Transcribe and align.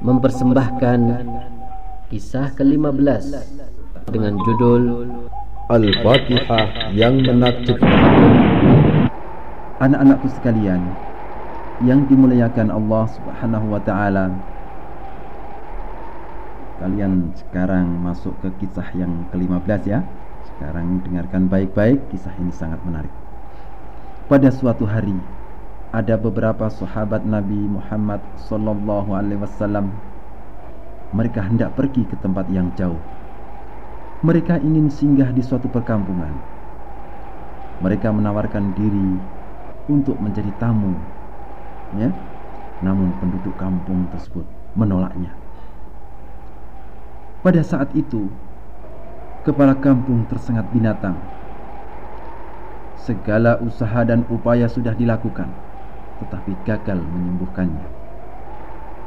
Mempersembahkan 0.00 1.00
kisah 2.12 2.52
ke-15 2.52 3.24
dengan 4.12 4.36
judul 4.44 5.08
Al-Fatihah 5.66 6.92
yang 6.94 7.24
menakjubkan. 7.24 7.90
Anak-anakku 9.82 10.28
sekalian 10.40 10.80
yang 11.84 12.08
dimuliakan 12.08 12.72
Allah 12.72 13.04
Subhanahu 13.12 13.66
wa 13.72 13.80
taala. 13.82 14.32
Kalian 16.76 17.32
sekarang 17.34 17.88
masuk 18.04 18.36
ke 18.44 18.48
kisah 18.60 18.86
yang 18.96 19.26
ke-15 19.32 19.80
ya. 19.88 20.00
Sekarang 20.44 21.00
dengarkan 21.04 21.48
baik-baik, 21.48 21.98
kisah 22.12 22.32
ini 22.36 22.52
sangat 22.52 22.80
menarik. 22.84 23.12
Pada 24.28 24.48
suatu 24.52 24.84
hari 24.84 25.16
ada 25.94 26.18
beberapa 26.18 26.66
sahabat 26.66 27.22
Nabi 27.22 27.56
Muhammad 27.56 28.18
sallallahu 28.48 29.14
alaihi 29.14 29.42
wasallam 29.42 29.94
mereka 31.14 31.46
hendak 31.46 31.78
pergi 31.78 32.02
ke 32.02 32.18
tempat 32.18 32.50
yang 32.50 32.74
jauh. 32.74 32.98
Mereka 34.26 34.58
ingin 34.58 34.90
singgah 34.90 35.30
di 35.30 35.44
suatu 35.44 35.70
perkampungan. 35.70 36.34
Mereka 37.84 38.10
menawarkan 38.10 38.74
diri 38.74 39.20
untuk 39.86 40.18
menjadi 40.18 40.50
tamu. 40.58 40.96
Ya. 41.94 42.10
Namun 42.82 43.14
penduduk 43.22 43.54
kampung 43.56 44.08
tersebut 44.10 44.44
menolaknya. 44.74 45.32
Pada 47.40 47.62
saat 47.62 47.94
itu, 47.94 48.26
kepala 49.46 49.78
kampung 49.78 50.26
tersengat 50.26 50.66
binatang. 50.74 51.14
Segala 52.98 53.62
usaha 53.62 54.02
dan 54.02 54.26
upaya 54.26 54.66
sudah 54.66 54.90
dilakukan, 54.92 55.46
tetapi 56.24 56.52
gagal 56.64 56.98
menyembuhkannya. 57.00 57.86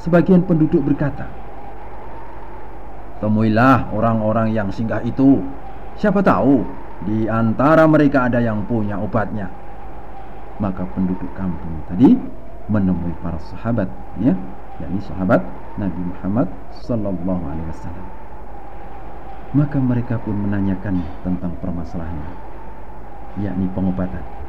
Sebagian 0.00 0.44
penduduk 0.44 0.84
berkata, 0.84 1.28
Temuilah 3.24 3.88
orang-orang 3.94 4.52
yang 4.52 4.68
singgah 4.68 5.00
itu. 5.00 5.40
Siapa 5.96 6.20
tahu 6.20 6.60
di 7.08 7.24
antara 7.24 7.88
mereka 7.88 8.28
ada 8.28 8.36
yang 8.36 8.66
punya 8.68 9.00
obatnya. 9.00 9.48
Maka 10.60 10.84
penduduk 10.92 11.32
kampung 11.32 11.82
tadi 11.88 12.20
menemui 12.68 13.16
para 13.24 13.40
sahabat, 13.40 13.88
ya, 14.20 14.36
yakni 14.76 15.00
sahabat 15.02 15.40
Nabi 15.80 16.00
Muhammad 16.04 16.48
sallallahu 16.84 17.42
alaihi 17.48 17.68
wasallam. 17.72 18.06
Maka 19.54 19.78
mereka 19.78 20.18
pun 20.20 20.34
menanyakan 20.34 21.00
tentang 21.22 21.56
permasalahannya, 21.64 22.32
yakni 23.40 23.70
pengobatan. 23.72 24.43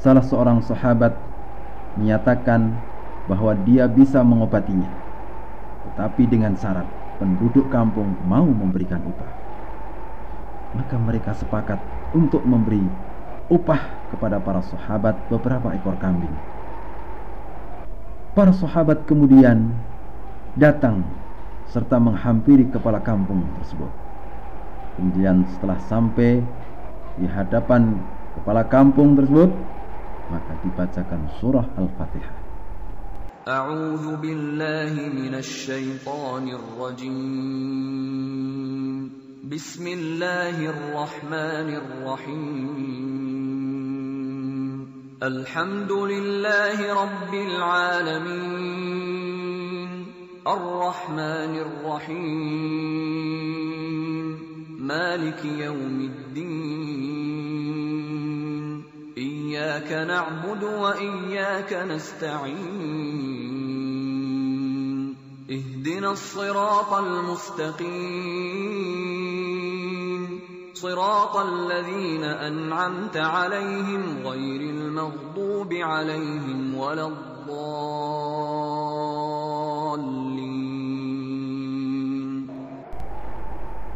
Salah 0.00 0.24
seorang 0.24 0.64
sahabat 0.64 1.12
menyatakan 2.00 2.72
bahwa 3.28 3.52
dia 3.68 3.84
bisa 3.84 4.24
mengobatinya, 4.24 4.88
tetapi 5.92 6.24
dengan 6.24 6.56
syarat 6.56 6.88
penduduk 7.20 7.68
kampung 7.68 8.16
mau 8.24 8.48
memberikan 8.48 9.04
upah. 9.04 9.32
Maka 10.72 10.96
mereka 10.96 11.36
sepakat 11.36 11.76
untuk 12.16 12.40
memberi 12.48 12.80
upah 13.52 14.08
kepada 14.08 14.40
para 14.40 14.64
sahabat 14.64 15.20
beberapa 15.28 15.68
ekor 15.76 16.00
kambing. 16.00 16.32
Para 18.32 18.56
sahabat 18.56 19.04
kemudian 19.04 19.68
datang 20.56 21.04
serta 21.68 22.00
menghampiri 22.00 22.72
kepala 22.72 23.04
kampung 23.04 23.44
tersebut. 23.60 23.92
Kemudian 24.96 25.44
setelah 25.52 25.76
sampai 25.92 26.40
di 27.20 27.26
hadapan 27.28 28.00
kepala 28.40 28.64
kampung 28.64 29.12
tersebut, 29.12 29.52
maka 30.31 30.53
dibacakan 30.63 31.29
surah 31.39 31.65
Al-Fatihah. 31.77 32.45
أعوذ 33.45 34.25
بالله 34.25 34.93
من 35.13 35.37
الشيطان 35.37 36.49
الرجيم 36.49 37.85
بسم 39.45 39.87
الله 39.87 40.65
الرحمن 40.65 41.69
الرحيم 41.77 43.05
الحمد 45.23 45.91
لله 45.91 47.03
رب 47.03 47.33
إياك 59.70 59.92
نعبد 60.10 60.62
وإياك 60.62 61.72
نستعين. 61.72 62.66
اهدنا 65.50 66.10
الصراط 66.10 66.92
المستقيم. 66.94 67.90
صراط 70.74 71.36
الذين 71.36 72.24
أنعمت 72.24 73.16
عليهم 73.16 74.26
غير 74.26 74.60
المغضوب 74.60 75.74
عليهم 75.74 76.74
ولا 76.74 77.06
الضالين. 77.06 77.70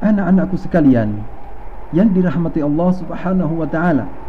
Anak-anakku 0.05 0.55
sekalian 0.55 1.27
yang 1.91 2.15
dirahmati 2.15 2.63
Allah 2.63 2.95
Subhanahu 2.95 3.59
wa 3.59 3.67
taala. 3.67 4.24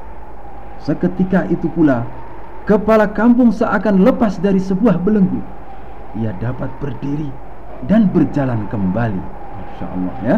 Seketika 0.83 1.47
itu 1.47 1.69
pula 1.71 2.03
kepala 2.67 3.07
kampung 3.13 3.53
seakan 3.53 4.03
lepas 4.03 4.41
dari 4.41 4.59
sebuah 4.59 4.99
belenggu. 4.99 5.39
Ia 6.19 6.31
dapat 6.39 6.69
berdiri 6.81 7.29
dan 7.87 8.09
berjalan 8.11 8.65
kembali. 8.67 9.21
Masya 9.55 9.85
Allah 9.87 10.15
ya. 10.23 10.35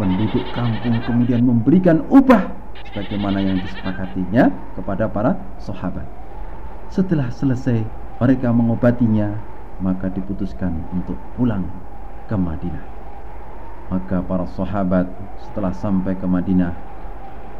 Penduduk 0.00 0.44
kampung 0.56 0.96
kemudian 1.04 1.44
memberikan 1.44 2.00
upah 2.08 2.56
sebagaimana 2.88 3.44
yang 3.44 3.60
disepakatinya 3.60 4.48
kepada 4.72 5.04
para 5.12 5.36
sahabat. 5.60 6.08
Setelah 6.88 7.28
selesai 7.28 7.84
mereka 8.16 8.48
mengobatinya, 8.48 9.36
maka 9.84 10.08
diputuskan 10.08 10.72
untuk 10.96 11.20
pulang 11.36 11.68
ke 12.26 12.36
Madinah. 12.36 12.84
Maka 13.90 14.22
para 14.22 14.46
sahabat 14.46 15.10
setelah 15.36 15.74
sampai 15.74 16.14
ke 16.16 16.24
Madinah 16.24 16.89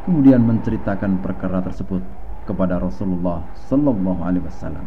kemudian 0.05 0.41
menceritakan 0.43 1.21
perkara 1.21 1.61
tersebut 1.65 2.00
kepada 2.49 2.81
Rasulullah 2.81 3.44
sallallahu 3.69 4.21
alaihi 4.25 4.44
wasallam. 4.44 4.87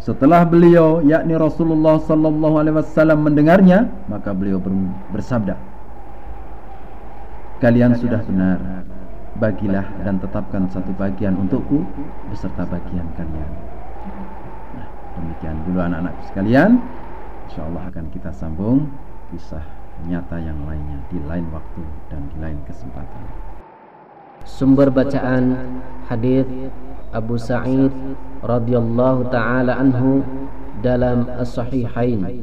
Setelah 0.00 0.48
beliau 0.48 1.04
yakni 1.04 1.36
Rasulullah 1.36 2.00
sallallahu 2.00 2.56
alaihi 2.56 2.76
wasallam 2.80 3.20
mendengarnya, 3.20 3.92
maka 4.08 4.32
beliau 4.32 4.56
bersabda, 5.12 5.60
"Kalian 7.60 7.92
sudah 8.00 8.24
benar. 8.24 8.88
Bagilah 9.40 9.86
dan 10.04 10.20
tetapkan 10.20 10.68
satu 10.68 10.90
bagian 10.96 11.36
untukku 11.36 11.84
beserta 12.32 12.64
bagian 12.64 13.04
kalian." 13.14 13.50
Nah, 14.76 14.88
demikian 15.20 15.56
dulu 15.68 15.78
anak-anakku 15.84 16.22
sekalian. 16.32 16.80
Insyaallah 17.52 17.92
akan 17.92 18.04
kita 18.08 18.32
sambung 18.32 18.88
kisah 19.30 19.64
nyata 20.08 20.40
yang 20.40 20.56
lainnya 20.64 20.96
di 21.12 21.20
lain 21.28 21.44
waktu 21.52 21.84
dan 22.08 22.24
di 22.32 22.36
lain 22.40 22.56
kesempatan. 22.64 23.49
Sumber 24.50 24.90
bacaan 24.90 25.54
hadis 26.10 26.42
Abu 27.14 27.38
Sa'id 27.38 27.94
radhiyallahu 28.42 29.30
taala 29.30 29.78
anhu 29.78 30.26
dalam 30.82 31.30
As-Sahihain. 31.38 32.42